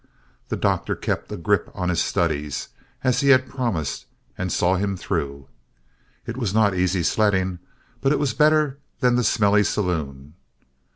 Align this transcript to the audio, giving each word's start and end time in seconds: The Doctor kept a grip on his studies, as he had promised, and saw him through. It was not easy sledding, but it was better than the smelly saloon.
The 0.49 0.55
Doctor 0.55 0.95
kept 0.95 1.31
a 1.31 1.37
grip 1.37 1.69
on 1.75 1.89
his 1.89 2.01
studies, 2.01 2.69
as 3.03 3.19
he 3.21 3.29
had 3.29 3.47
promised, 3.47 4.07
and 4.35 4.51
saw 4.51 4.75
him 4.75 4.97
through. 4.97 5.47
It 6.25 6.37
was 6.37 6.55
not 6.55 6.73
easy 6.73 7.03
sledding, 7.03 7.59
but 8.01 8.11
it 8.11 8.17
was 8.17 8.33
better 8.33 8.79
than 9.01 9.15
the 9.15 9.23
smelly 9.23 9.63
saloon. 9.63 10.33